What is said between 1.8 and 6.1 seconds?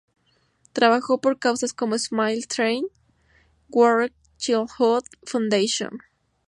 Smile Train, World Childhood Foundation.